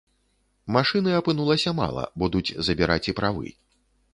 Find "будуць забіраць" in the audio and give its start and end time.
2.25-3.01